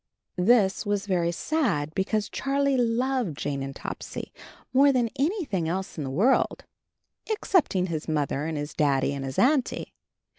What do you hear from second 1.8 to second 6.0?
because Charlie loved Jane and Topsy more than anything else